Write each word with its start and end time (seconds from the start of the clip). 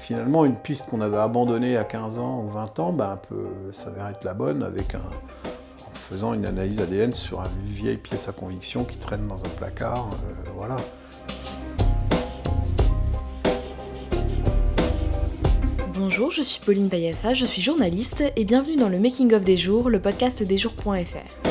Finalement, 0.00 0.46
une 0.46 0.56
piste 0.56 0.86
qu'on 0.86 1.02
avait 1.02 1.18
abandonnée 1.18 1.76
à 1.76 1.84
15 1.84 2.18
ans 2.18 2.42
ou 2.42 2.48
20 2.48 2.78
ans 2.78 2.92
ben, 2.92 3.18
peut 3.28 3.50
s'avérer 3.72 4.12
être 4.12 4.24
la 4.24 4.32
bonne 4.32 4.62
avec 4.62 4.94
un, 4.94 5.00
en 5.00 5.94
faisant 5.94 6.32
une 6.32 6.46
analyse 6.46 6.80
ADN 6.80 7.12
sur 7.12 7.40
une 7.40 7.70
vieille 7.70 7.98
pièce 7.98 8.26
à 8.26 8.32
conviction 8.32 8.84
qui 8.84 8.96
traîne 8.96 9.28
dans 9.28 9.44
un 9.44 9.48
placard. 9.48 10.08
euh, 10.08 10.50
voilà. 10.56 10.76
Bonjour, 15.94 16.30
je 16.30 16.40
suis 16.40 16.60
Pauline 16.60 16.88
Payassa, 16.88 17.34
je 17.34 17.44
suis 17.44 17.60
journaliste 17.60 18.22
et 18.34 18.44
bienvenue 18.44 18.76
dans 18.76 18.88
le 18.88 18.98
Making 18.98 19.34
of 19.34 19.44
des 19.44 19.58
jours, 19.58 19.90
le 19.90 20.00
podcast 20.00 20.42
des 20.42 20.56
jours.fr. 20.56 21.48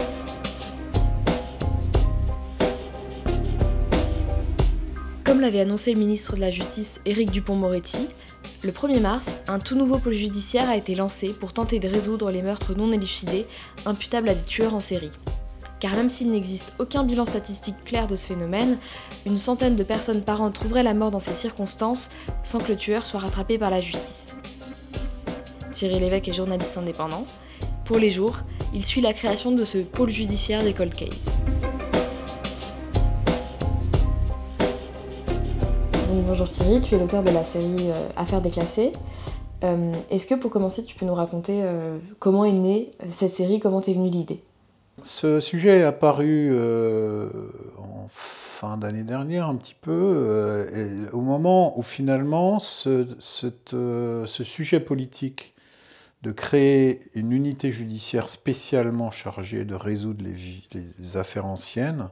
Comme 5.23 5.41
l'avait 5.41 5.59
annoncé 5.59 5.93
le 5.93 5.99
ministre 5.99 6.35
de 6.35 6.41
la 6.41 6.49
Justice 6.49 7.01
Éric 7.05 7.29
Dupont-Moretti, 7.29 8.07
le 8.63 8.71
1er 8.71 8.99
mars, 8.99 9.37
un 9.47 9.59
tout 9.59 9.75
nouveau 9.75 9.99
pôle 9.99 10.13
judiciaire 10.13 10.67
a 10.67 10.75
été 10.75 10.95
lancé 10.95 11.29
pour 11.29 11.53
tenter 11.53 11.79
de 11.79 11.87
résoudre 11.87 12.31
les 12.31 12.41
meurtres 12.41 12.73
non 12.75 12.91
élucidés 12.91 13.45
imputables 13.85 14.29
à 14.29 14.33
des 14.33 14.43
tueurs 14.43 14.73
en 14.73 14.79
série. 14.79 15.11
Car 15.79 15.93
même 15.93 16.09
s'il 16.09 16.31
n'existe 16.31 16.73
aucun 16.79 17.03
bilan 17.03 17.25
statistique 17.25 17.83
clair 17.85 18.07
de 18.07 18.15
ce 18.15 18.27
phénomène, 18.27 18.77
une 19.27 19.37
centaine 19.37 19.75
de 19.75 19.83
personnes 19.83 20.23
par 20.23 20.41
an 20.41 20.49
trouveraient 20.49 20.81
la 20.81 20.95
mort 20.95 21.11
dans 21.11 21.19
ces 21.19 21.35
circonstances 21.35 22.09
sans 22.43 22.57
que 22.57 22.69
le 22.69 22.77
tueur 22.77 23.05
soit 23.05 23.19
rattrapé 23.19 23.59
par 23.59 23.69
la 23.69 23.79
justice. 23.79 24.35
Thierry 25.71 25.99
Lévesque 25.99 26.29
est 26.29 26.33
journaliste 26.33 26.77
indépendant. 26.77 27.25
Pour 27.85 27.99
les 27.99 28.09
jours, 28.09 28.39
il 28.73 28.83
suit 28.83 29.01
la 29.01 29.13
création 29.13 29.51
de 29.51 29.65
ce 29.65 29.77
pôle 29.77 30.09
judiciaire 30.09 30.63
des 30.63 30.73
cold 30.73 30.95
cases. 30.95 31.29
Bonjour 36.25 36.49
Thierry, 36.49 36.81
tu 36.81 36.95
es 36.95 36.97
l'auteur 36.99 37.21
de 37.21 37.29
la 37.29 37.43
série 37.43 37.91
euh, 37.91 38.09
Affaires 38.15 38.41
déclassées. 38.41 38.91
Euh, 39.63 39.93
Est-ce 40.09 40.25
que 40.25 40.33
pour 40.33 40.49
commencer, 40.49 40.83
tu 40.83 40.95
peux 40.95 41.05
nous 41.05 41.13
raconter 41.13 41.61
euh, 41.63 41.99
comment 42.17 42.43
est 42.43 42.53
née 42.53 42.91
cette 43.07 43.29
série, 43.29 43.59
comment 43.59 43.81
t'es 43.81 43.93
venue 43.93 44.09
l'idée? 44.09 44.41
Ce 45.03 45.39
sujet 45.39 45.79
est 45.79 45.83
apparu 45.83 46.51
en 47.77 48.07
fin 48.07 48.77
d'année 48.77 49.03
dernière 49.03 49.47
un 49.47 49.55
petit 49.55 49.75
peu, 49.79 50.67
au 51.13 51.21
moment 51.21 51.77
où 51.77 51.83
finalement 51.83 52.59
ce, 52.59 53.05
sujet 54.25 54.79
politique 54.79 55.53
de 56.23 56.31
créer 56.31 57.01
une 57.13 57.31
unité 57.31 57.71
judiciaire 57.71 58.27
spécialement 58.27 59.11
chargée 59.11 59.65
de 59.65 59.75
résoudre 59.75 60.25
les 60.25 61.17
affaires 61.17 61.45
anciennes 61.45 62.09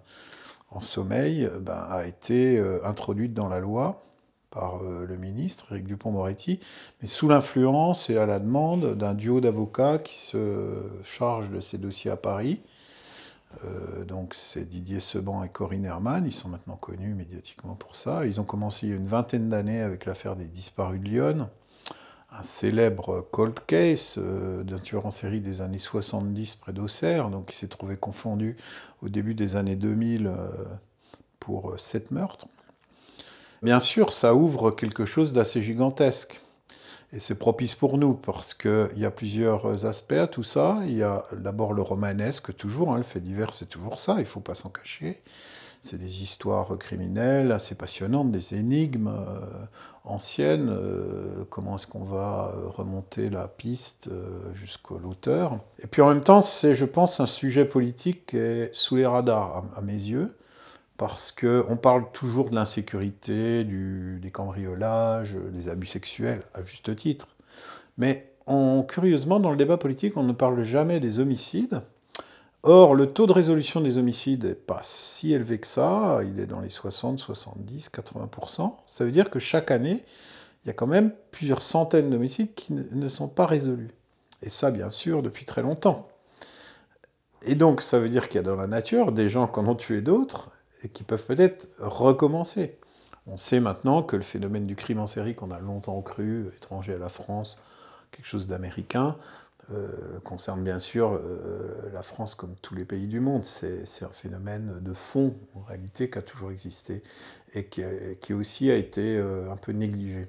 en 0.69 0.81
sommeil 0.81 1.45
euh, 1.45 1.59
ben, 1.59 1.85
a 1.89 2.05
été 2.05 2.58
euh, 2.58 2.85
introduite 2.85 3.33
dans 3.33 3.49
la 3.49 3.59
loi 3.59 4.03
par 4.52 4.83
euh, 4.83 5.05
le 5.05 5.17
ministre 5.17 5.72
Éric 5.72 5.85
Dupont-Moretti, 5.85 6.59
mais 7.02 7.07
sous 7.07 7.27
l'influence 7.27 8.09
et 8.09 8.17
à 8.17 8.25
la 8.25 8.39
demande 8.39 8.95
d'un 8.95 9.13
duo 9.13 9.41
d'avocats 9.41 9.97
qui 9.97 10.16
se 10.16 10.81
charge 11.03 11.49
de 11.49 11.59
ces 11.61 11.77
dossiers 11.77 12.11
à 12.11 12.17
Paris. 12.17 12.61
Donc 14.05 14.33
c'est 14.33 14.67
Didier 14.67 14.99
Seban 14.99 15.41
et 15.45 15.47
Corinne 15.47 15.85
Herman, 15.85 16.25
ils 16.25 16.33
sont 16.33 16.49
maintenant 16.49 16.75
connus 16.75 17.13
médiatiquement 17.13 17.75
pour 17.75 17.95
ça. 17.95 18.25
Ils 18.25 18.41
ont 18.41 18.44
commencé 18.44 18.85
il 18.85 18.89
y 18.89 18.94
a 18.94 18.97
une 18.97 19.07
vingtaine 19.07 19.47
d'années 19.47 19.81
avec 19.81 20.05
l'affaire 20.05 20.35
des 20.35 20.44
disparus 20.44 21.00
de 21.00 21.05
Lyon, 21.05 21.50
un 22.39 22.44
célèbre 22.44 23.25
cold 23.31 23.59
case 23.67 24.16
euh, 24.17 24.64
d'un 24.64 24.80
tueur 24.80 25.05
en 25.05 25.11
série 25.11 25.39
des 25.39 25.61
années 25.61 25.80
70 25.80 26.55
près 26.55 26.73
d'Auxerre, 26.73 27.30
donc 27.30 27.47
qui 27.47 27.55
s'est 27.55 27.67
trouvé 27.67 27.95
confondu 27.97 28.58
au 29.02 29.09
début 29.09 29.36
des 29.36 29.55
années 29.55 29.75
2000 29.75 30.28
euh, 30.28 30.33
pour 31.39 31.72
euh, 31.72 31.78
sept 31.78 32.11
meurtres. 32.11 32.47
Bien 33.61 33.80
sûr, 33.80 34.11
ça 34.13 34.36
ouvre 34.36 34.72
quelque 34.72 35.06
chose 35.06 35.33
d'assez 35.33 35.61
gigantesque. 35.61 36.41
Et 37.13 37.19
c'est 37.19 37.36
propice 37.36 37.75
pour 37.75 37.97
nous 37.97 38.13
parce 38.13 38.53
qu'il 38.53 38.97
y 38.97 39.06
a 39.06 39.12
plusieurs 39.12 39.85
aspects 39.85 40.12
à 40.13 40.28
tout 40.28 40.44
ça. 40.44 40.79
Il 40.85 40.95
y 40.95 41.03
a 41.03 41.25
d'abord 41.34 41.74
le 41.74 41.81
romanesque, 41.81 42.56
toujours, 42.56 42.91
hein, 42.94 42.97
le 42.97 43.03
fait 43.03 43.22
divers, 43.22 43.53
c'est 43.53 43.69
toujours 43.69 44.00
ça, 44.00 44.16
il 44.16 44.22
ne 44.22 44.25
faut 44.25 44.41
pas 44.41 44.56
s'en 44.56 44.69
cacher. 44.69 45.22
C'est 45.85 46.00
des 46.00 46.23
histoires 46.23 46.75
criminelles 46.79 47.51
assez 47.51 47.75
passionnantes, 47.75 48.31
des 48.31 48.56
énigmes 48.56 49.09
euh, 49.09 49.66
anciennes. 50.03 50.69
euh, 50.72 51.46
comment 51.51 51.75
est-ce 51.75 51.85
qu'on 51.85 52.03
va 52.03 52.56
euh, 52.56 52.69
remonter 52.69 53.29
la 53.29 53.47
piste 53.47 54.09
jusqu'à 54.56 54.95
l'auteur 54.95 55.59
Et 55.78 55.85
puis 55.85 56.01
en 56.01 56.07
même 56.07 56.24
temps, 56.24 56.41
c'est, 56.41 56.74
je 56.74 56.85
pense, 56.85 57.19
un 57.19 57.28
sujet 57.28 57.66
politique 57.66 58.25
qui 58.25 58.38
est 58.38 58.74
sous 58.74 58.95
les 58.95 59.06
radars, 59.06 59.63
à, 59.75 59.81
mes 59.81 59.94
yeux 59.94 60.35
parce 60.97 61.31
qu'on 61.31 61.78
parle 61.78 62.12
toujours 62.13 62.50
de 62.50 62.56
l'insécurité, 62.56 63.63
des 63.63 64.31
cambriolages, 64.31 65.35
des 65.53 65.69
abus 65.69 65.85
sexuels, 65.85 66.41
à 66.56 66.63
juste 66.63 66.95
titre. 66.95 67.28
Mais 68.00 68.34
curieusement, 68.88 69.40
dans 69.40 69.51
le 69.51 69.57
débat 69.57 69.78
politique, 69.78 70.18
on 70.18 70.24
ne 70.24 70.34
parle 70.34 70.63
jamais 70.63 71.00
des 71.00 71.19
homicides. 71.19 71.81
Or, 72.67 72.95
le 72.95 73.05
taux 73.13 73.27
de 73.27 73.31
résolution 73.31 73.79
des 73.79 73.97
homicides 73.97 74.43
n'est 74.45 74.55
pas 74.55 74.79
si 74.83 75.33
élevé 75.33 75.59
que 75.59 75.67
ça, 75.67 76.19
il 76.23 76.39
est 76.39 76.47
dans 76.47 76.61
les 76.61 76.71
60, 76.71 77.19
70, 77.19 77.89
80%. 77.89 78.73
Ça 78.87 79.05
veut 79.05 79.11
dire 79.11 79.29
que 79.29 79.37
chaque 79.39 79.69
année, 79.69 80.03
il 80.63 80.67
y 80.67 80.71
a 80.71 80.73
quand 80.73 80.87
même 80.87 81.13
plusieurs 81.31 81.61
centaines 81.61 82.09
d'homicides 82.09 82.55
qui 82.55 82.73
ne- 82.73 83.07
sont 83.07 83.27
pas 83.27 83.45
résolus. 83.45 83.91
Et 84.41 84.49
ça, 84.49 84.71
bien 84.71 84.89
sûr, 84.89 85.21
depuis 85.23 85.45
très 85.45 85.61
longtemps. 85.61 86.07
Et 87.43 87.55
donc, 87.55 87.81
ça 87.81 87.99
veut 87.99 88.09
dire 88.09 88.27
qu'il 88.27 88.37
y 88.37 88.43
a 88.43 88.47
dans 88.47 88.55
la 88.55 88.67
nature 88.67 89.11
des 89.11 89.29
gens 89.29 89.47
qui 89.47 89.59
en 89.59 89.67
ont 89.67 89.75
tué 89.75 90.01
d'autres 90.01 90.49
et 90.83 90.89
qui 90.89 91.03
peuvent 91.03 91.25
peut-être 91.25 91.67
recommencer. 91.79 92.77
On 93.27 93.37
sait 93.37 93.59
maintenant 93.59 94.03
que 94.03 94.15
le 94.15 94.23
phénomène 94.23 94.65
du 94.67 94.75
crime 94.75 94.99
en 94.99 95.07
série, 95.07 95.35
qu'on 95.35 95.51
a 95.51 95.59
longtemps 95.59 96.01
cru 96.01 96.47
étranger 96.57 96.95
à 96.95 96.97
la 96.97 97.09
France, 97.09 97.59
quelque 98.11 98.25
chose 98.25 98.47
d'américain, 98.47 99.17
euh, 99.71 100.19
concerne 100.23 100.63
bien 100.63 100.77
sûr 100.77 101.13
euh, 101.13 101.89
la 101.91 102.03
France 102.03 102.35
comme 102.35 102.53
tous 102.61 102.75
les 102.75 102.85
pays 102.85 103.07
du 103.07 103.19
monde. 103.19 103.45
C'est 103.45 104.03
un 104.03 104.09
phénomène 104.09 104.79
de 104.79 104.93
fond, 104.93 105.33
en 105.55 105.61
réalité, 105.61 106.07
qui 106.09 106.19
a 106.19 106.21
toujours 106.21 106.51
existé 106.51 107.01
et 107.55 107.65
qui, 107.65 107.81
qui 108.21 108.33
aussi 108.33 108.69
a 108.69 108.75
été 108.75 109.17
euh, 109.17 109.51
un 109.51 109.55
peu 109.55 109.71
négligé. 109.71 110.27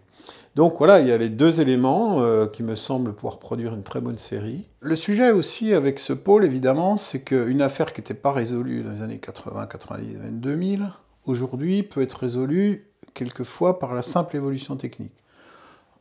Donc 0.54 0.78
voilà, 0.78 1.00
il 1.00 1.08
y 1.08 1.12
a 1.12 1.19
les 1.19 1.28
deux 1.28 1.60
éléments 1.60 2.47
qui 2.47 2.62
me 2.62 2.76
semblent 2.76 3.12
pouvoir 3.12 3.38
produire 3.38 3.74
une 3.74 3.82
très 3.82 4.00
bonne 4.00 4.19
série. 4.19 4.64
Le 4.80 4.97
sujet 4.97 5.30
aussi 5.32 5.74
avec 5.74 5.98
ce 5.98 6.14
pôle, 6.14 6.44
évidemment, 6.44 6.97
c'est 6.97 7.20
qu'une 7.20 7.60
affaire 7.60 7.92
qui 7.92 8.00
n'était 8.00 8.14
pas 8.14 8.32
résolue 8.32 8.82
dans 8.82 8.92
les 8.92 9.03
années 9.03 9.18
80, 9.18 9.66
90, 9.66 10.16
même 10.16 10.41
2000, 10.41 10.91
aujourd'hui 11.26 11.82
peut 11.82 12.00
être 12.00 12.14
résolue 12.14 12.86
quelquefois 13.12 13.78
par 13.78 13.94
la 13.94 14.03
simple 14.03 14.36
évolution 14.36 14.76
technique. 14.76 15.12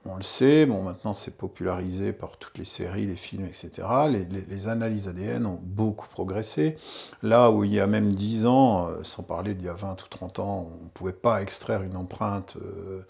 On 0.08 0.18
le 0.18 0.24
sait, 0.24 0.68
bon, 0.68 0.84
maintenant 0.84 1.14
c'est 1.14 1.36
popularisé 1.36 2.14
par 2.14 2.38
toutes 2.38 2.60
les 2.60 2.66
séries, 2.66 3.08
les 3.08 3.16
films, 3.16 3.46
etc. 3.46 3.72
Les, 4.48 4.68
analyses 4.68 5.08
ADN 5.08 5.48
ont 5.48 5.60
beaucoup 5.64 6.08
progressé. 6.08 6.78
Là 7.24 7.50
où 7.50 7.64
il 7.64 7.74
y 7.74 7.80
a 7.80 7.88
même 7.88 8.14
10 8.14 8.46
ans, 8.46 8.88
euh, 8.88 9.04
sans 9.04 9.24
parler 9.24 9.56
d'il 9.56 9.66
y 9.66 9.70
a 9.70 9.74
20 9.74 10.04
ou 10.04 10.08
30 10.08 10.40
ans, 10.40 10.70
on 10.80 10.84
ne 10.84 10.90
pouvait 10.90 11.12
pas 11.12 11.42
extraire 11.42 11.82
une 11.82 11.96
empreinte 11.98 12.56
euh, 12.58 13.04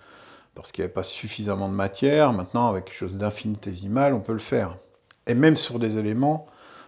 parce 0.55 0.71
qu'il 0.71 0.83
n'y 0.83 0.85
avait 0.85 0.93
pas 0.93 1.03
suffisamment 1.03 1.67
de 1.67 1.73
matière. 1.73 2.31
Maintenant, 2.31 2.69
avec 2.69 2.85
quelque 2.85 2.95
chose 2.95 3.17
d'infinitésimal, 3.17 4.13
on 4.13 4.21
peut 4.21 4.33
le 4.33 4.39
faire. 4.39 4.77
Et 5.27 5.35
même 5.35 5.57
sur 5.57 5.79
des 5.79 5.97
éléments 5.97 6.47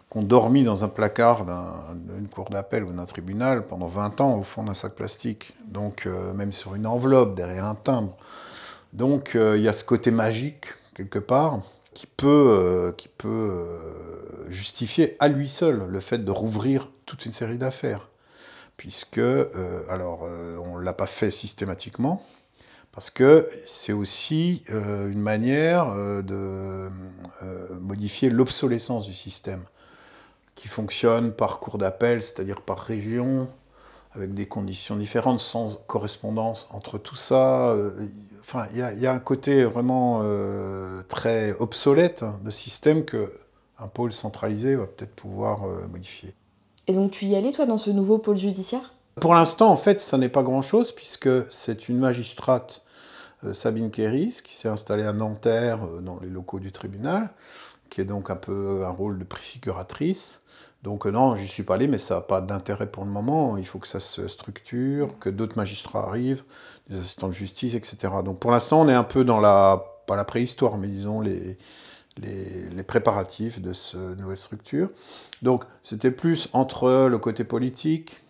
qu'on 0.10 0.24
dormi 0.24 0.64
dans 0.64 0.86
un 0.86 0.88
placard 0.88 1.44
d'un- 1.44 1.74
d'une 1.94 2.30
cour 2.30 2.50
d'appel 2.50 2.86
ou 2.86 2.94
d'un 2.94 3.04
tribunal 3.06 3.68
pendant 3.68 3.88
20 3.88 4.22
ans 4.22 4.38
au 4.38 4.44
fond 4.44 4.64
d'un 4.64 4.74
sac 4.74 4.94
plastique. 4.94 5.54
Donc, 5.68 6.06
euh, 6.06 6.34
même 6.34 6.54
sur 6.54 6.76
une 6.76 6.88
enveloppe, 6.88 7.36
derrière 7.36 7.66
un 7.66 7.76
timbre. 7.76 8.16
Donc, 8.94 9.36
euh, 9.36 9.58
il 9.58 9.64
y 9.64 9.68
a 9.68 9.74
ce 9.74 9.84
côté 9.84 10.12
magique, 10.12 10.66
quelque 10.96 11.20
part, 11.20 11.62
qui 11.94 12.08
peut, 12.08 12.28
euh, 12.28 12.92
euh, 13.26 14.46
justifier 14.50 15.16
à 15.20 15.28
lui 15.28 15.50
seul 15.50 15.88
le 15.90 16.00
fait 16.00 16.20
de 16.20 16.32
rouvrir 16.32 16.90
toute 17.06 17.26
une 17.26 17.32
série 17.32 17.58
d'affaires. 17.58 18.10
Puisque, 18.78 19.20
alors, 19.90 20.30
on 20.64 20.78
ne 20.78 20.84
l'a 20.84 20.94
pas 20.94 21.08
fait 21.08 21.32
systématiquement, 21.32 22.24
parce 22.92 23.10
que 23.10 23.50
c'est 23.66 23.92
aussi 23.92 24.64
une 24.70 25.20
manière 25.20 25.96
de 25.96 26.88
modifier 27.82 28.30
l'obsolescence 28.30 29.08
du 29.08 29.16
système, 29.16 29.64
qui 30.54 30.68
fonctionne 30.68 31.34
par 31.34 31.60
cours 31.60 31.80
d'appel, 31.80 32.22
c'est-à-dire 32.22 32.62
par 32.62 32.78
région, 32.78 33.50
avec 34.18 34.34
des 34.34 34.48
conditions 34.48 34.96
différentes, 34.98 35.40
sans 35.40 35.78
correspondance 35.88 36.68
entre 36.72 36.98
tout 36.98 37.16
ça. 37.16 37.70
Euh, 37.70 37.92
Enfin, 38.42 38.66
il 38.72 38.78
y, 38.78 38.82
a- 38.82 38.94
il 38.94 39.00
y 39.00 39.08
a 39.08 39.12
un 39.12 39.20
côté 39.20 39.66
vraiment 39.66 40.22
euh, 40.24 41.02
très 41.10 41.52
obsolète 41.60 42.24
de 42.46 42.50
système 42.50 43.04
que 43.04 43.34
un 43.78 43.90
pôle 43.90 44.14
centralisé 44.14 44.78
va 44.78 44.88
peut-être 44.88 45.14
pouvoir 45.14 45.66
euh, 45.68 45.86
modifier. 45.92 46.34
Et 46.88 46.94
donc 46.94 47.12
tu 47.12 47.26
y 47.26 47.36
allais 47.36 47.52
toi 47.52 47.66
dans 47.66 47.78
ce 47.78 47.90
nouveau 47.90 48.20
pôle 48.20 48.38
judiciaire? 48.38 48.94
Pour 49.20 49.34
l'instant, 49.36 49.70
en 49.70 49.76
fait, 49.76 50.00
ça 50.00 50.18
n'est 50.18 50.30
pas 50.30 50.44
grand-chose, 50.44 50.94
puisque 50.94 51.28
c'est 51.52 51.90
une 51.90 51.98
magistrate, 52.00 52.84
euh, 53.44 53.54
Sabine 53.54 53.92
Kéris, 53.92 54.42
qui 54.44 54.56
s'est 54.56 54.70
installée 54.70 55.04
à 55.04 55.12
Nanterre, 55.12 55.80
dans 56.02 56.20
les 56.22 56.30
locaux 56.30 56.60
du 56.60 56.72
tribunal, 56.72 57.32
qui 57.90 58.00
est 58.00 58.06
donc 58.06 58.30
un 58.30 58.36
peu 58.38 58.84
un 58.86 58.90
rôle 58.92 59.20
de 59.20 59.26
préfiguratrice. 59.26 60.40
Donc 60.84 61.06
euh, 61.06 61.12
non, 61.12 61.36
j'y 61.36 61.48
suis 61.48 61.64
pas 61.64 61.76
allé, 61.76 61.88
mais 61.88 61.98
ça 61.98 62.16
n'a 62.16 62.22
pas 62.22 62.42
d'intérêt 62.42 62.88
pour 62.88 63.04
le 63.06 63.12
moment. 63.12 63.58
Il 63.58 63.66
faut 63.66 63.80
que 63.80 63.88
ça 63.88 64.00
se 64.00 64.28
structure, 64.28 65.18
que 65.20 65.30
d'autres 65.30 65.58
magistrats 65.58 66.08
arrivent, 66.08 66.44
des 66.90 66.98
assistants 66.98 67.28
de 67.28 67.34
justice, 67.34 67.76
etc. 67.76 68.14
Donc 68.24 68.40
pour 68.40 68.52
l'instant, 68.52 68.82
on 68.82 68.90
est 68.90 68.94
un 68.94 69.04
peu 69.04 69.24
dans 69.24 69.40
la 69.40 69.84
pas 70.06 70.16
la 70.16 70.24
préhistoire, 70.24 70.78
mais 70.78 70.88
disons 70.88 71.20
les, 71.20 71.58
les, 72.22 72.84
préparatifs 72.84 73.62
de 73.62 73.74
cette 73.74 74.00
nouvelle 74.18 74.38
structure. 74.38 74.90
Donc 75.42 75.66
c'était 75.84 76.12
plus 76.12 76.50
entre 76.54 77.08
le 77.10 77.18
côté 77.18 77.44
politique, 77.44 78.24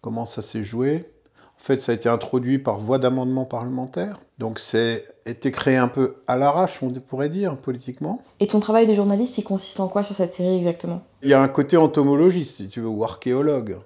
comment 0.00 0.24
ça 0.24 0.40
s'est 0.40 0.62
joué. 0.62 1.10
En 1.58 1.62
fait, 1.62 1.80
ça 1.80 1.92
a 1.92 1.94
été 1.94 2.08
introduit 2.08 2.58
par 2.58 2.78
voie 2.78 2.98
d'amendement 2.98 3.44
parlementaire. 3.44 4.18
Donc 4.38 4.58
c'est 4.58 5.04
été 5.24 5.50
créé 5.50 5.76
un 5.76 5.88
peu 5.88 6.16
à 6.26 6.36
l'arrache, 6.36 6.82
on 6.82 6.90
pourrait 6.90 7.28
dire, 7.28 7.56
politiquement. 7.56 8.22
Et 8.40 8.46
ton 8.46 8.60
travail 8.60 8.86
de 8.86 8.94
journaliste, 8.94 9.38
il 9.38 9.42
consiste 9.42 9.80
en 9.80 9.88
quoi 9.88 10.02
sur 10.02 10.14
cette 10.14 10.34
série 10.34 10.56
exactement? 10.56 11.02
Il 11.22 11.30
y 11.30 11.34
a 11.34 11.40
un 11.40 11.48
côté 11.48 11.76
entomologiste, 11.76 12.58
si 12.58 12.68
tu 12.68 12.80
veux, 12.80 12.88
ou 12.88 13.02
archéologue. 13.02 13.78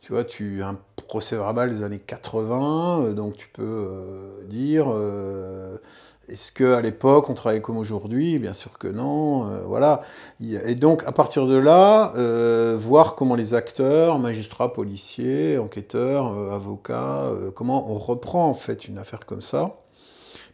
Tu 0.00 0.12
vois, 0.12 0.24
tu 0.24 0.62
as 0.62 0.68
un 0.68 0.78
procès 1.06 1.36
verbal 1.36 1.70
des 1.70 1.84
années 1.84 2.00
80, 2.00 3.02
euh, 3.02 3.12
donc 3.12 3.36
tu 3.36 3.48
peux 3.48 3.62
euh, 3.62 4.44
dire 4.46 4.86
euh, 4.88 5.76
est-ce 6.28 6.52
qu'à 6.52 6.80
l'époque 6.80 7.28
on 7.30 7.34
travaillait 7.34 7.62
comme 7.62 7.76
aujourd'hui? 7.76 8.38
Bien 8.38 8.54
sûr 8.54 8.78
que 8.78 8.88
non. 8.88 9.44
voilà. 9.66 10.02
Et 10.40 10.74
donc 10.74 11.02
à 11.06 11.12
partir 11.12 11.46
de 11.46 11.56
là, 11.56 12.12
voir 12.76 13.14
comment 13.14 13.34
les 13.34 13.54
acteurs, 13.54 14.18
magistrats, 14.18 14.72
policiers, 14.72 15.58
enquêteurs, 15.58 16.26
avocats, 16.52 17.30
comment 17.54 17.90
on 17.90 17.98
reprend 17.98 18.48
en 18.48 18.54
fait 18.54 18.88
une 18.88 18.98
affaire 18.98 19.26
comme 19.26 19.42
ça. 19.42 19.76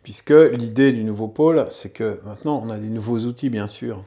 Puisque 0.02 0.30
l'idée 0.30 0.92
du 0.92 1.04
nouveau 1.04 1.28
pôle, 1.28 1.66
c'est 1.70 1.90
que 1.90 2.20
maintenant 2.24 2.62
on 2.64 2.70
a 2.70 2.78
des 2.78 2.88
nouveaux 2.88 3.18
outils, 3.18 3.50
bien 3.50 3.66
sûr. 3.66 4.04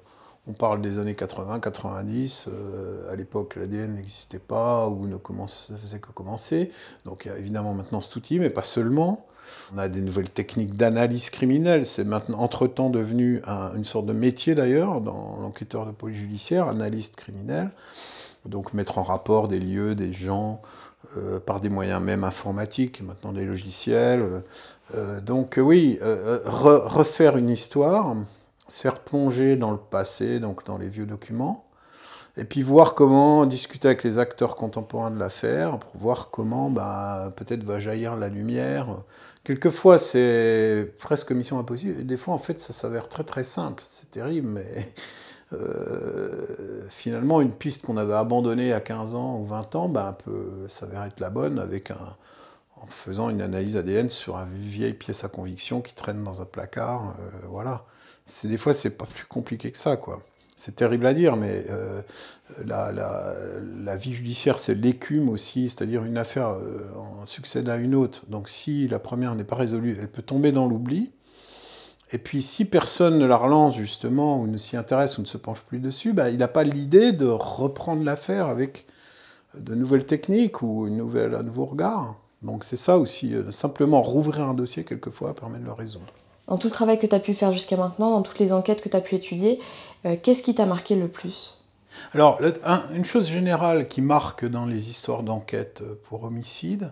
On 0.51 0.53
parle 0.53 0.81
des 0.81 0.97
années 0.97 1.15
80, 1.15 1.61
90. 1.61 2.47
Euh, 2.49 3.09
à 3.09 3.15
l'époque, 3.15 3.55
l'ADN 3.55 3.95
n'existait 3.95 4.37
pas 4.37 4.89
ou 4.89 5.07
ne 5.07 5.17
faisait 5.77 5.99
que 5.99 6.11
commencer. 6.11 6.71
Donc 7.05 7.23
il 7.23 7.29
y 7.29 7.31
a 7.31 7.37
évidemment 7.37 7.73
maintenant 7.73 8.01
cet 8.01 8.17
outil, 8.17 8.37
mais 8.37 8.49
pas 8.49 8.63
seulement. 8.63 9.25
On 9.73 9.77
a 9.77 9.87
des 9.87 10.01
nouvelles 10.01 10.29
techniques 10.29 10.75
d'analyse 10.75 11.29
criminelle. 11.29 11.85
C'est 11.85 12.03
maintenant, 12.03 12.39
entre-temps, 12.39 12.89
devenu 12.89 13.41
une 13.77 13.85
sorte 13.85 14.07
de 14.07 14.11
métier 14.11 14.53
d'ailleurs 14.53 14.99
dans 14.99 15.37
l'enquêteur 15.39 15.85
de 15.85 15.91
police 15.91 16.17
judiciaire, 16.17 16.67
analyste 16.67 17.15
criminel. 17.15 17.71
Donc 18.45 18.73
mettre 18.73 18.97
en 18.97 19.03
rapport 19.03 19.47
des 19.47 19.59
lieux, 19.59 19.95
des 19.95 20.11
gens, 20.11 20.61
euh, 21.15 21.39
par 21.39 21.61
des 21.61 21.69
moyens 21.69 22.01
même 22.01 22.25
informatiques, 22.25 23.01
maintenant 23.01 23.31
des 23.31 23.45
logiciels. 23.45 24.43
Euh, 24.95 25.21
donc 25.21 25.57
oui, 25.63 25.97
refaire 26.01 27.37
une 27.37 27.49
histoire 27.49 28.17
c'est 28.71 28.89
replonger 28.89 29.57
dans 29.57 29.71
le 29.71 29.77
passé, 29.77 30.39
donc 30.39 30.65
dans 30.65 30.77
les 30.77 30.87
vieux 30.87 31.05
documents, 31.05 31.65
et 32.37 32.45
puis 32.45 32.61
voir 32.61 32.95
comment 32.95 33.45
discuter 33.45 33.89
avec 33.89 34.03
les 34.03 34.17
acteurs 34.17 34.55
contemporains 34.55 35.11
de 35.11 35.19
l'affaire, 35.19 35.77
pour 35.77 35.97
voir 35.97 36.29
comment 36.31 36.69
bah, 36.69 37.33
peut-être 37.35 37.63
va 37.65 37.81
jaillir 37.81 38.15
la 38.15 38.29
lumière. 38.29 39.03
Quelquefois, 39.43 39.97
c'est 39.97 40.93
presque 40.99 41.33
mission 41.33 41.59
impossible, 41.59 41.99
et 41.99 42.03
des 42.03 42.15
fois, 42.15 42.33
en 42.33 42.37
fait, 42.37 42.61
ça 42.61 42.71
s'avère 42.71 43.09
très 43.09 43.25
très 43.25 43.43
simple. 43.43 43.83
C'est 43.85 44.11
terrible, 44.11 44.47
mais 44.47 44.93
euh, 45.51 46.83
finalement, 46.89 47.41
une 47.41 47.51
piste 47.51 47.85
qu'on 47.85 47.97
avait 47.97 48.13
abandonnée 48.13 48.71
à 48.71 48.79
15 48.79 49.15
ans 49.15 49.37
ou 49.37 49.43
20 49.43 49.75
ans 49.75 49.89
bah, 49.89 50.17
peut 50.23 50.67
s'avérer 50.69 51.07
être 51.07 51.19
la 51.19 51.29
bonne 51.29 51.59
avec 51.59 51.91
un, 51.91 52.15
en 52.81 52.87
faisant 52.87 53.29
une 53.29 53.41
analyse 53.41 53.75
ADN 53.75 54.09
sur 54.09 54.37
une 54.37 54.55
vieille 54.55 54.93
pièce 54.93 55.25
à 55.25 55.27
conviction 55.27 55.81
qui 55.81 55.93
traîne 55.93 56.23
dans 56.23 56.41
un 56.41 56.45
placard. 56.45 57.15
Euh, 57.19 57.47
voilà 57.49 57.83
c'est 58.25 58.47
des 58.47 58.57
fois 58.57 58.73
c'est 58.73 58.91
pas 58.91 59.05
plus 59.05 59.25
compliqué 59.25 59.71
que 59.71 59.77
ça 59.77 59.97
quoi. 59.97 60.21
C'est 60.63 60.75
terrible 60.75 61.07
à 61.07 61.15
dire, 61.15 61.37
mais 61.37 61.65
euh, 61.71 62.03
la, 62.65 62.91
la, 62.91 63.95
vie 63.95 64.13
judiciaire, 64.13 64.59
c'est 64.59 64.75
l'écume 64.75 65.27
aussi, 65.27 65.71
c'est-à-dire 65.71 66.05
une 66.05 66.17
affaire 66.17 66.49
euh, 66.49 66.85
succède 67.25 67.67
à 67.67 67.77
une 67.77 67.95
autre. 67.95 68.21
Donc 68.27 68.47
si 68.47 68.87
la 68.87 68.99
première 68.99 69.33
n'est 69.33 69.43
pas 69.43 69.55
résolue, 69.55 69.97
elle 69.99 70.07
peut 70.07 70.21
tomber 70.21 70.51
dans 70.51 70.67
l'oubli. 70.67 71.09
Et 72.11 72.19
puis 72.19 72.43
si 72.43 72.65
personne 72.65 73.17
ne 73.17 73.25
la 73.25 73.37
relance 73.37 73.75
justement, 73.75 74.39
ou 74.39 74.45
ne 74.45 74.57
s'y 74.57 74.77
intéresse, 74.77 75.17
ou 75.17 75.21
ne 75.21 75.25
se 75.27 75.37
penche 75.39 75.61
plus 75.61 75.79
dessus, 75.79 76.13
bah, 76.13 76.29
il 76.29 76.37
n'a 76.37 76.47
pas 76.47 76.63
l'idée 76.63 77.11
de 77.11 77.25
reprendre 77.25 78.03
l'affaire 78.03 78.45
avec 78.45 78.85
de 79.57 79.73
nouvelles 79.73 80.05
techniques 80.05 80.61
ou 80.61 80.87
une 80.87 80.97
nouvelle, 80.97 81.33
un 81.33 81.41
nouveau 81.41 81.65
regard. 81.65 82.17
Donc 82.43 82.65
c'est 82.65 82.75
ça 82.75 82.99
aussi, 82.99 83.33
euh, 83.33 83.51
simplement 83.51 84.03
rouvrir 84.03 84.47
un 84.47 84.53
dossier 84.53 84.83
quelquefois 84.83 85.33
permet 85.33 85.57
de 85.57 85.65
le 85.65 85.73
résoudre 85.73 86.13
dans 86.51 86.57
tout 86.57 86.67
le 86.67 86.73
travail 86.73 86.99
que 86.99 87.07
tu 87.07 87.15
as 87.15 87.19
pu 87.21 87.33
faire 87.33 87.53
jusqu'à 87.53 87.77
maintenant, 87.77 88.11
dans 88.11 88.23
toutes 88.23 88.39
les 88.39 88.51
enquêtes 88.51 88.81
que 88.81 88.89
tu 88.89 88.97
as 88.97 88.99
pu 88.99 89.15
étudier, 89.15 89.57
euh, 90.03 90.17
qu'est-ce 90.21 90.43
qui 90.43 90.53
t'a 90.53 90.65
marqué 90.65 90.97
le 90.97 91.07
plus? 91.07 91.57
Alors, 92.13 92.41
une 92.93 93.05
chose 93.05 93.29
générale 93.29 93.87
qui 93.87 94.01
marque 94.01 94.43
dans 94.43 94.65
les 94.65 94.89
histoires 94.89 95.23
d'enquête 95.23 95.79
euh, 95.81 95.97
pour 96.09 96.25
homicide, 96.25 96.91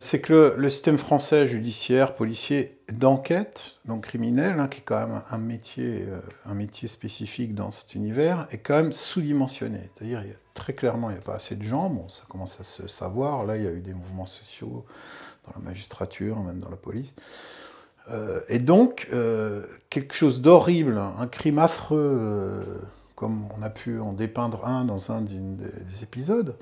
c'est 0.00 0.22
que 0.22 0.54
le, 0.56 0.70
système 0.70 0.96
français 0.96 1.46
judiciaire, 1.46 2.14
policier 2.14 2.78
d'enquête, 2.90 3.74
donc 3.84 4.06
criminel, 4.06 4.58
hein, 4.58 4.68
qui 4.68 4.78
est 4.78 4.84
quand 4.84 5.06
même 5.06 5.20
un 5.30 5.38
métier, 5.38 6.06
euh, 6.08 6.18
un 6.46 6.54
métier 6.54 6.88
spécifique 6.88 7.54
dans 7.54 7.70
cet 7.70 7.94
univers, 7.94 8.46
est 8.52 8.58
quand 8.58 8.76
même 8.76 8.92
sous-dimensionné. 8.94 9.90
C'est-à-dire, 9.98 10.24
très 10.54 10.72
clairement, 10.72 11.10
il 11.10 11.14
n'y 11.14 11.18
a 11.18 11.22
pas 11.22 11.34
assez 11.34 11.56
de 11.56 11.62
gens. 11.62 11.90
Bon, 11.90 12.08
ça 12.08 12.22
commence 12.26 12.58
à 12.58 12.64
se 12.64 12.88
savoir. 12.88 13.44
Là, 13.44 13.58
il 13.58 13.64
y 13.64 13.68
a 13.68 13.72
eu 13.72 13.82
des 13.82 13.92
mouvements 13.92 14.24
sociaux 14.24 14.86
dans 15.44 15.60
la 15.60 15.62
magistrature, 15.62 16.40
même 16.40 16.58
dans 16.58 16.70
la 16.70 16.76
police. 16.76 17.14
Euh, 18.10 18.40
et 18.48 18.58
donc, 18.58 19.08
euh, 19.12 19.62
quelque 19.90 20.14
chose 20.14 20.40
d'horrible, 20.40 20.98
un 20.98 21.26
crime 21.26 21.58
affreux, 21.58 21.98
euh, 21.98 22.62
comme 23.14 23.48
on 23.58 23.62
a 23.62 23.70
pu 23.70 23.98
en 23.98 24.12
dépeindre 24.12 24.66
un 24.66 24.84
dans 24.84 25.10
un 25.10 25.22
des, 25.22 26.02
épisodes, 26.02 26.56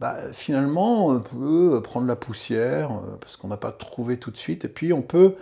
bah, 0.00 0.14
finalement, 0.32 1.08
on 1.08 1.20
peut 1.20 1.80
prendre 1.82 2.06
la 2.06 2.16
poussière, 2.16 2.90
parce 3.20 3.36
qu'on 3.36 3.48
n'a 3.48 3.56
pas 3.56 3.72
trouvé 3.72 4.18
tout 4.18 4.30
de 4.30 4.36
suite, 4.36 4.64
et 4.64 4.68
puis 4.68 4.92
on 4.92 5.02
peut... 5.02 5.34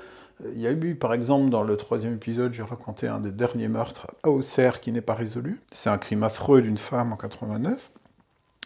Il 0.53 0.61
y 0.61 0.67
a 0.67 0.73
eu, 0.73 0.97
par 0.97 1.15
exemple, 1.15 1.49
dans 1.51 1.62
le 1.62 1.77
troisième 1.77 2.15
épisode, 2.15 2.53
j'ai 2.53 2.65
raconté 2.65 3.06
un 3.06 3.21
des 3.21 3.31
derniers 3.31 3.69
meurtres 3.69 4.09
à 4.25 4.31
Auxerre 4.31 4.81
qui 4.81 4.91
n'est 4.91 5.01
pas 5.01 5.15
résolu. 5.15 5.61
C'est 5.73 5.91
un 5.91 5.97
crime 5.97 6.25
affreux 6.25 6.61
d'une 6.61 6.77
femme 6.77 7.12
en 7.12 7.17
89, 7.17 7.93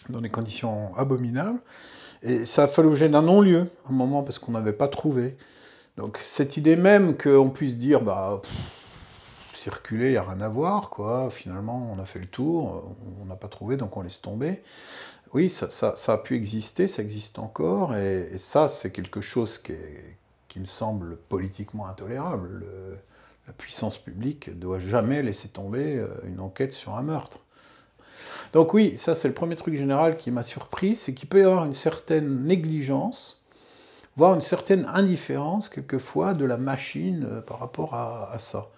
dans 0.08 0.22
des 0.22 0.30
conditions 0.30 0.96
abominables. 0.96 1.60
Et 2.22 2.46
ça 2.46 2.64
a 2.64 2.66
fait 2.68 2.82
l'objet 2.82 3.10
d'un 3.10 3.20
non-lieu, 3.20 3.68
un 3.88 3.92
moment, 3.92 4.22
parce 4.22 4.38
qu'on 4.38 4.52
n'avait 4.52 4.72
pas 4.72 4.88
trouvé. 4.88 5.36
Donc 5.98 6.20
cette 6.22 6.56
idée 6.56 6.76
même 6.76 7.18
qu'on 7.18 7.50
puisse 7.50 7.76
dire, 7.76 8.00
bah, 8.00 8.40
circuler, 9.52 10.06
il 10.06 10.12
n'y 10.12 10.16
a 10.16 10.22
rien 10.22 10.40
à 10.40 10.48
voir, 10.48 10.90
quoi. 10.90 11.28
Finalement, 11.28 11.92
on 11.92 12.00
a 12.00 12.04
fait 12.04 12.20
le 12.20 12.26
tour, 12.26 12.94
on 13.20 13.24
n'a 13.24 13.34
pas 13.34 13.48
trouvé, 13.48 13.76
donc 13.76 13.96
on 13.96 14.02
laisse 14.02 14.22
tomber. 14.22 14.62
Oui, 15.34 15.48
ça, 15.48 15.68
ça, 15.68 16.12
a 16.12 16.18
pu 16.18 16.36
exister, 16.36 16.86
ça 16.86 17.02
existe 17.02 17.40
encore, 17.40 17.96
et, 17.96 18.38
ça, 18.38 18.68
c'est 18.68 18.92
quelque 18.92 19.20
chose 19.20 19.58
qui, 19.58 19.74
me 20.60 20.66
semble 20.66 21.16
politiquement 21.28 21.86
intolérable. 21.86 22.64
la 23.46 23.52
puissance 23.52 23.98
publique 23.98 24.48
ne 24.48 24.54
doit 24.54 24.80
jamais 24.80 25.22
laisser 25.22 25.48
tomber 25.48 25.96
euh, 25.96 26.08
une 26.24 26.40
enquête 26.40 26.72
sur 26.72 26.96
un 26.96 27.02
meurtre. 27.02 27.38
Donc 28.52 28.74
oui, 28.74 28.96
ça 28.96 29.14
c'est 29.14 29.28
le 29.28 29.34
premier 29.34 29.54
truc 29.54 29.74
général 29.74 30.16
qui 30.16 30.32
m'a 30.32 30.42
surpris, 30.42 30.96
c'est 30.96 31.14
qu'il 31.14 31.28
peut 31.28 31.40
y 31.40 31.44
avoir 31.44 31.64
une 31.64 31.74
certaine 31.74 32.44
négligence 32.44 33.37
une 34.26 34.40
certaine 34.40 34.86
indifférence 34.92 35.68
quelquefois 35.68 36.34
de 36.34 36.44
la 36.44 36.56
machine 36.56 37.26
euh, 37.30 37.40
par 37.40 37.58
rapport 37.60 37.94
à, 37.94 38.36
ça. 38.38 38.68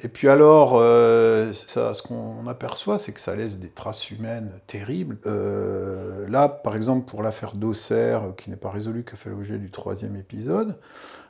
Et 0.00 0.08
puis 0.08 0.28
alors, 0.28 0.74
euh, 0.76 1.52
ce 1.52 2.02
qu'on 2.02 2.46
aperçoit, 2.46 2.98
c'est 2.98 3.12
que 3.12 3.20
ça 3.20 3.34
laisse 3.34 3.58
des 3.58 3.68
traces 3.68 4.10
humaines 4.10 4.52
terribles. 4.68 5.18
Euh, 5.26 6.28
là, 6.28 6.48
par 6.48 6.76
exemple, 6.76 7.06
pour 7.06 7.22
l'affaire 7.22 7.54
d'Auxerre, 7.54 8.34
qui 8.36 8.50
n'est 8.50 8.56
pas 8.56 8.70
résolue, 8.70 9.04
qui 9.04 9.14
a 9.14 9.16
fait 9.16 9.30
l'objet 9.30 9.58
du 9.58 9.70
troisième 9.70 10.14
épisode, 10.14 10.78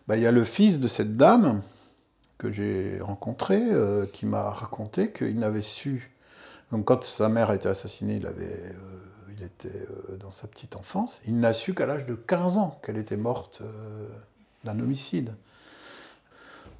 bah, 0.06 0.16
il 0.16 0.22
y 0.22 0.26
a 0.26 0.32
le 0.32 0.44
fils 0.44 0.80
de 0.80 0.88
cette 0.88 1.16
dame 1.16 1.62
que 2.36 2.50
j'ai 2.50 2.98
rencontré, 3.00 3.60
qui 4.12 4.24
m'a 4.24 4.50
raconté 4.50 5.10
qu'il 5.10 5.40
n'avait 5.40 5.62
su. 5.62 6.12
Donc 6.70 6.84
quand 6.84 7.02
sa 7.02 7.28
mère 7.28 7.50
a 7.50 7.56
été 7.56 7.68
assassinée, 7.68 8.16
il 8.16 8.26
avait 8.26 8.76
il 9.38 9.44
était 9.44 9.68
euh, 9.68 10.16
dans 10.16 10.30
sa 10.30 10.46
petite 10.46 10.76
enfance. 10.76 11.20
Il 11.26 11.38
n'a 11.38 11.52
su 11.52 11.74
qu'à 11.74 11.86
l'âge 11.86 12.06
de 12.06 12.14
15 12.14 12.58
ans 12.58 12.78
qu'elle 12.82 12.96
était 12.96 13.16
morte 13.16 13.60
euh, 13.62 14.08
d'un 14.64 14.78
homicide. 14.78 15.32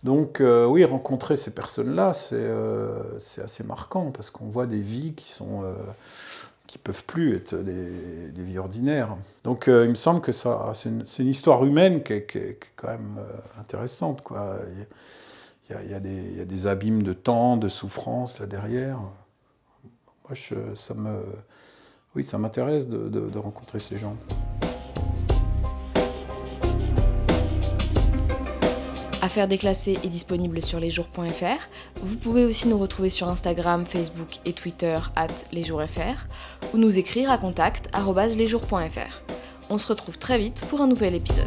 Donc 0.05 0.41
euh, 0.41 0.67
oui, 0.67 0.85
rencontrer 0.85 1.37
ces 1.37 1.53
personnes-là, 1.53 2.15
c'est 2.15 3.43
assez 3.43 3.65
marquant 3.65 4.11
parce 4.13 4.31
qu'on 4.31 4.47
voit 4.47 4.67
des 4.67 4.81
vies 4.81 5.15
qui 5.15 5.31
sont 5.31 5.65
qui 6.69 6.77
peuvent 6.77 7.05
plus 7.05 7.35
être 7.35 7.55
des, 7.57 7.91
vies 8.37 8.59
ordinaires. 8.59 9.17
Donc 9.43 9.65
il 9.67 9.89
me 9.89 9.95
semble 9.97 10.21
que 10.21 10.33
ça, 10.33 10.73
c'est 10.75 10.91
une, 10.91 11.29
histoire 11.29 11.65
humaine 11.65 12.05
qui 12.05 12.13
est, 12.13 12.61
quand 12.77 12.89
même 12.89 13.19
intéressante. 13.59 14.23
Quoi. 14.23 14.59
Il, 15.69 15.91
y 15.91 15.95
a, 15.95 15.99
des, 15.99 16.11
il, 16.11 16.37
y 16.37 16.41
a, 16.41 16.45
des, 16.45 16.67
abîmes 16.67 17.03
de 17.03 17.15
temps, 17.15 17.57
de 17.57 17.69
souffrance 17.69 18.39
là 18.39 18.47
derrière. 18.47 19.01
Moi, 20.29 20.37
ça 20.77 20.95
me 20.95 21.23
oui, 22.15 22.25
ça 22.25 22.39
m'intéresse 22.39 22.89
de, 22.89 23.39
rencontrer 23.39 23.79
ces 23.79 23.97
gens. 23.97 24.17
Affaires 29.21 29.49
déclassées 29.49 29.99
est 30.03 30.09
disponible 30.09 30.63
sur 30.63 30.81
lesjours.fr. 30.81 31.69
Vous 32.03 32.17
pouvez 32.17 32.45
aussi 32.45 32.67
nous 32.69 32.79
retrouver 32.79 33.11
sur 33.11 33.29
Instagram, 33.29 33.85
Facebook 33.85 34.39
et 34.47 34.53
Twitter 34.53 34.97
at 35.17 35.27
lesjoursfr 35.53 36.27
ou 36.73 36.79
nous 36.79 36.99
écrire 36.99 37.31
à 37.31 37.37
contact 37.37 37.91
lesjours.fr. 38.37 39.23
On 39.71 39.77
se 39.77 39.87
retrouve 39.89 40.19
très 40.19 40.39
vite 40.39 40.65
pour 40.71 40.81
un 40.81 40.87
nouvel 40.87 41.15
épisode. 41.15 41.47